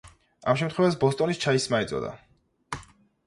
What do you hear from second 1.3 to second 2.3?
ჩაის სმა ეწოდა.